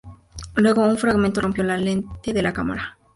Luego, 0.55 0.81
un 0.83 0.97
fragmento 0.97 1.41
rompió 1.41 1.63
la 1.63 1.77
lente 1.77 2.33
de 2.33 2.41
la 2.41 2.53
cámara. 2.53 2.97